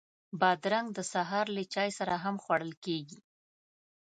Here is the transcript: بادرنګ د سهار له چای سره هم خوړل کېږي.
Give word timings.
بادرنګ 0.39 0.87
د 0.93 0.99
سهار 1.13 1.45
له 1.55 1.63
چای 1.73 1.89
سره 1.99 2.13
هم 2.23 2.35
خوړل 2.43 2.73
کېږي. 2.85 3.19